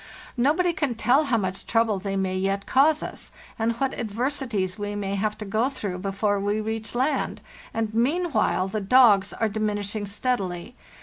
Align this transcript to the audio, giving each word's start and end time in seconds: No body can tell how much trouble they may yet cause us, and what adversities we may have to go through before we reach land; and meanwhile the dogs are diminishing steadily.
No 0.35 0.51
body 0.55 0.73
can 0.73 0.95
tell 0.95 1.25
how 1.25 1.37
much 1.37 1.67
trouble 1.67 1.99
they 1.99 2.15
may 2.15 2.35
yet 2.35 2.65
cause 2.65 3.03
us, 3.03 3.31
and 3.59 3.73
what 3.73 3.93
adversities 3.93 4.79
we 4.79 4.95
may 4.95 5.13
have 5.13 5.37
to 5.37 5.45
go 5.45 5.69
through 5.69 5.99
before 5.99 6.39
we 6.39 6.59
reach 6.59 6.95
land; 6.95 7.39
and 7.71 7.93
meanwhile 7.93 8.67
the 8.67 8.81
dogs 8.81 9.31
are 9.31 9.47
diminishing 9.47 10.07
steadily. 10.07 10.75